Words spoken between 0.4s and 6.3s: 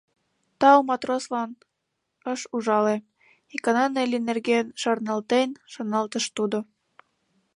«Тау матрослан, ыш ужале»,— икана Нелли нерген шарналтен, шоналтыш